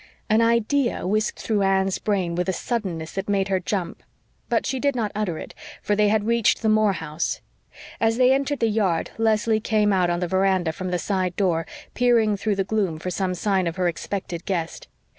[0.31, 4.01] An idea whisked through Anne's brain with a suddenness that made her jump.
[4.49, 7.39] But she did not utter it, for they had reached the Moore house.
[7.99, 11.67] As they entered the yard Leslie came out on the veranda from the side door,
[11.93, 14.87] peering through the gloom for some sign of her expected guest.